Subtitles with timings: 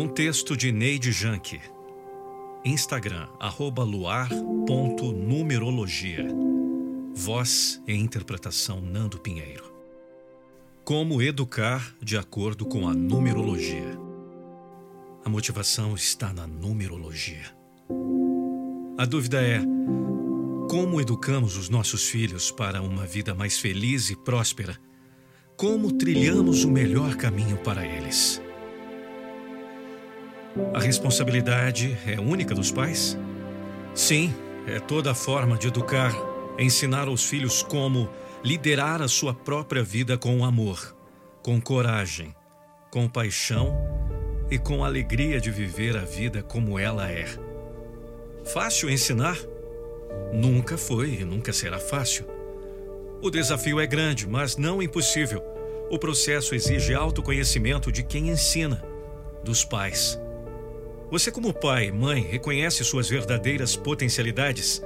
[0.00, 1.60] Um texto de Neide Janke.
[2.64, 6.26] Instagram, arroba luar.numerologia.
[7.14, 9.70] Voz e interpretação Nando Pinheiro.
[10.84, 13.98] Como educar de acordo com a numerologia.
[15.22, 17.54] A motivação está na numerologia.
[18.96, 19.60] A dúvida é:
[20.70, 24.78] como educamos os nossos filhos para uma vida mais feliz e próspera?
[25.58, 28.40] Como trilhamos o melhor caminho para eles?
[30.74, 33.16] A responsabilidade é única dos pais?
[33.94, 34.34] Sim,
[34.66, 36.12] é toda a forma de educar,
[36.58, 38.10] ensinar aos filhos como
[38.42, 40.96] liderar a sua própria vida com amor,
[41.42, 42.34] com coragem,
[42.90, 43.76] com paixão
[44.50, 47.26] e com alegria de viver a vida como ela é.
[48.44, 49.38] Fácil ensinar?
[50.32, 52.26] Nunca foi e nunca será fácil.
[53.22, 55.42] O desafio é grande, mas não impossível.
[55.90, 58.82] O processo exige autoconhecimento de quem ensina,
[59.44, 60.18] dos pais.
[61.10, 64.80] Você, como pai, mãe, reconhece suas verdadeiras potencialidades?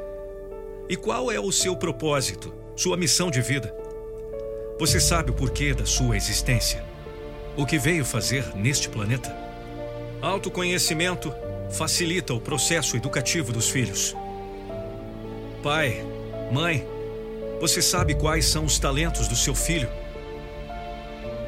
[0.89, 3.77] E qual é o seu propósito, sua missão de vida?
[4.79, 6.83] Você sabe o porquê da sua existência?
[7.59, 9.37] O que veio fazer neste planeta?
[10.23, 11.31] Autoconhecimento
[11.71, 14.17] facilita o processo educativo dos filhos.
[15.63, 16.03] Pai,
[16.51, 16.89] mãe,
[17.61, 19.91] você sabe quais são os talentos do seu filho?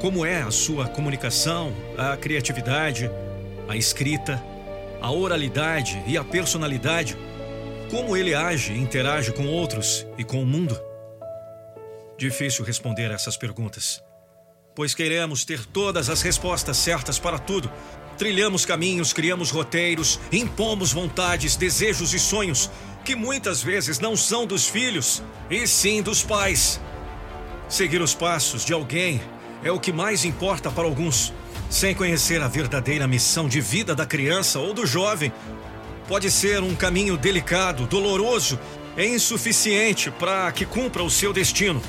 [0.03, 3.11] Como é a sua comunicação, a criatividade,
[3.67, 4.43] a escrita,
[5.01, 7.17] a oralidade e a personalidade,
[7.91, 10.79] como ele age e interage com outros e com o mundo?
[12.19, 14.03] Difícil responder essas perguntas,
[14.75, 17.71] pois queremos ter todas as respostas certas para tudo.
[18.17, 22.71] Trilhamos caminhos, criamos roteiros, impomos vontades, desejos e sonhos
[23.05, 26.81] que muitas vezes não são dos filhos, e sim dos pais.
[27.69, 29.21] Seguir os passos de alguém
[29.63, 31.33] é o que mais importa para alguns
[31.69, 35.33] sem conhecer a verdadeira missão de vida da criança ou do jovem,
[36.09, 38.59] pode ser um caminho delicado, doloroso
[38.97, 41.83] e insuficiente para que cumpra o seu destino.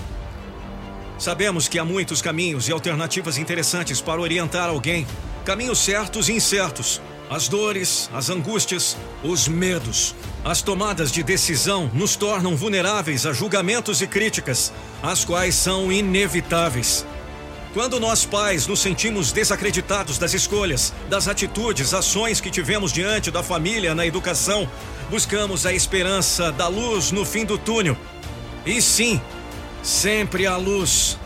[1.18, 5.08] Sabemos que há muitos caminhos e alternativas interessantes para orientar alguém,
[5.44, 7.02] caminhos certos e incertos.
[7.30, 14.02] As dores, as angústias, os medos, as tomadas de decisão nos tornam vulneráveis a julgamentos
[14.02, 14.72] e críticas,
[15.04, 17.06] as quais são inevitáveis.
[17.78, 23.44] Quando nós pais nos sentimos desacreditados das escolhas, das atitudes, ações que tivemos diante da
[23.44, 24.68] família na educação,
[25.12, 27.96] buscamos a esperança da luz no fim do túnel.
[28.66, 29.22] E sim,
[29.84, 31.20] sempre a luz.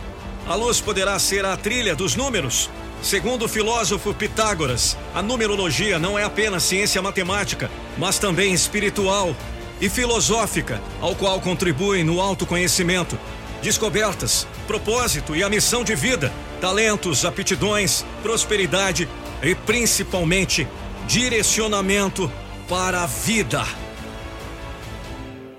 [0.45, 2.69] A luz poderá ser a trilha dos números.
[3.01, 9.33] Segundo o filósofo Pitágoras, a numerologia não é apenas ciência matemática, mas também espiritual
[9.79, 13.17] e filosófica, ao qual contribui no autoconhecimento,
[13.61, 19.07] descobertas, propósito e a missão de vida, talentos, aptidões, prosperidade
[19.41, 20.67] e principalmente
[21.07, 22.31] direcionamento
[22.67, 23.63] para a vida.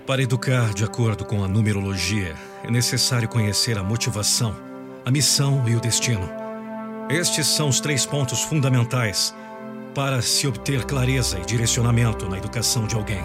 [0.07, 4.57] Para educar de acordo com a numerologia, é necessário conhecer a motivação,
[5.05, 6.29] a missão e o destino.
[7.09, 9.35] Estes são os três pontos fundamentais
[9.95, 13.23] para se obter clareza e direcionamento na educação de alguém.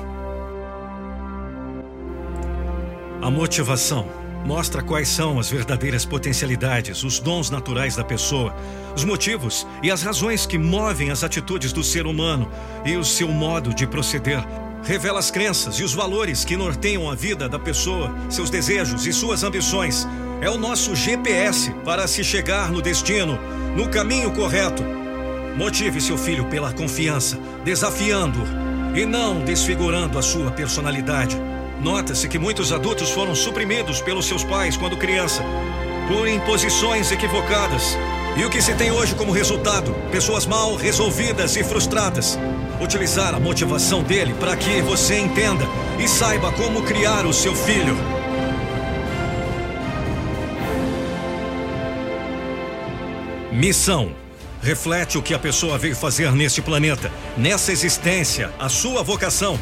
[3.21, 4.07] A motivação
[4.47, 8.55] mostra quais são as verdadeiras potencialidades, os dons naturais da pessoa,
[8.95, 12.49] os motivos e as razões que movem as atitudes do ser humano
[12.85, 14.41] e o seu modo de proceder.
[14.85, 19.11] Revela as crenças e os valores que norteiam a vida da pessoa, seus desejos e
[19.11, 20.07] suas ambições.
[20.39, 23.37] É o nosso GPS para se chegar no destino,
[23.75, 24.81] no caminho correto.
[25.57, 31.35] Motive seu filho pela confiança, desafiando-o e não desfigurando a sua personalidade.
[31.81, 35.43] Nota-se que muitos adultos foram suprimidos pelos seus pais quando criança,
[36.07, 37.95] por imposições equivocadas.
[38.35, 39.93] E o que se tem hoje como resultado?
[40.11, 42.37] Pessoas mal resolvidas e frustradas.
[42.81, 45.65] Utilizar a motivação dele para que você entenda
[45.99, 47.95] e saiba como criar o seu filho.
[53.51, 54.11] Missão.
[54.61, 59.59] Reflete o que a pessoa veio fazer neste planeta, nessa existência, a sua vocação.